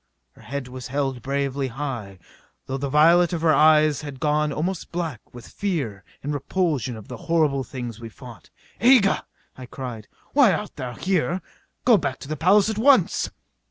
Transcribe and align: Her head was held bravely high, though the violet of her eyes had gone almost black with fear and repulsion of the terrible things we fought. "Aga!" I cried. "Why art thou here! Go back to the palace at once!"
Her 0.31 0.41
head 0.41 0.67
was 0.67 0.87
held 0.87 1.21
bravely 1.21 1.67
high, 1.67 2.17
though 2.65 2.79
the 2.79 2.89
violet 2.89 3.33
of 3.33 3.41
her 3.43 3.53
eyes 3.53 4.01
had 4.01 4.19
gone 4.19 4.51
almost 4.51 4.91
black 4.91 5.21
with 5.31 5.47
fear 5.47 6.03
and 6.23 6.33
repulsion 6.33 6.97
of 6.97 7.07
the 7.07 7.17
terrible 7.19 7.63
things 7.63 7.99
we 7.99 8.09
fought. 8.09 8.49
"Aga!" 8.81 9.27
I 9.55 9.67
cried. 9.67 10.07
"Why 10.33 10.53
art 10.53 10.75
thou 10.75 10.95
here! 10.95 11.39
Go 11.85 11.97
back 11.97 12.17
to 12.21 12.27
the 12.27 12.35
palace 12.35 12.67
at 12.67 12.79
once!" 12.79 13.29